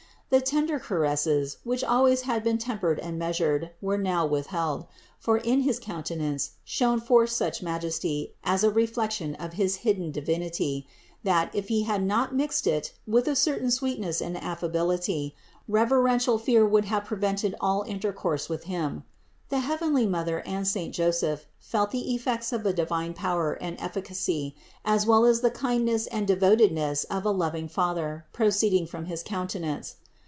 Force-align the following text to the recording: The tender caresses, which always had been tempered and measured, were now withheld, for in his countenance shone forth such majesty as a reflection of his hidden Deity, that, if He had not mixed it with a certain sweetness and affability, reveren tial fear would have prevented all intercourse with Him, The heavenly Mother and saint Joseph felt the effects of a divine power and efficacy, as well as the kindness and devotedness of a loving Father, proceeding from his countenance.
The 0.33 0.39
tender 0.39 0.79
caresses, 0.79 1.57
which 1.65 1.83
always 1.83 2.21
had 2.21 2.41
been 2.41 2.57
tempered 2.57 2.99
and 2.99 3.19
measured, 3.19 3.71
were 3.81 3.97
now 3.97 4.25
withheld, 4.25 4.85
for 5.19 5.37
in 5.39 5.63
his 5.63 5.77
countenance 5.77 6.51
shone 6.63 7.01
forth 7.01 7.31
such 7.31 7.61
majesty 7.61 8.31
as 8.41 8.63
a 8.63 8.69
reflection 8.69 9.35
of 9.35 9.55
his 9.59 9.75
hidden 9.83 10.09
Deity, 10.09 10.87
that, 11.25 11.53
if 11.53 11.67
He 11.67 11.83
had 11.83 12.01
not 12.01 12.33
mixed 12.33 12.65
it 12.65 12.93
with 13.05 13.27
a 13.27 13.35
certain 13.35 13.69
sweetness 13.71 14.21
and 14.21 14.37
affability, 14.37 15.35
reveren 15.69 16.19
tial 16.23 16.39
fear 16.39 16.65
would 16.65 16.85
have 16.85 17.03
prevented 17.03 17.53
all 17.59 17.83
intercourse 17.85 18.47
with 18.47 18.63
Him, 18.63 19.03
The 19.49 19.59
heavenly 19.59 20.05
Mother 20.07 20.39
and 20.45 20.65
saint 20.65 20.95
Joseph 20.95 21.45
felt 21.59 21.91
the 21.91 22.15
effects 22.15 22.53
of 22.53 22.65
a 22.65 22.71
divine 22.71 23.13
power 23.13 23.55
and 23.59 23.75
efficacy, 23.81 24.55
as 24.85 25.05
well 25.05 25.25
as 25.25 25.41
the 25.41 25.51
kindness 25.51 26.07
and 26.07 26.25
devotedness 26.25 27.03
of 27.09 27.25
a 27.25 27.31
loving 27.31 27.67
Father, 27.67 28.27
proceeding 28.31 28.87
from 28.87 29.07
his 29.07 29.23
countenance. 29.23 29.97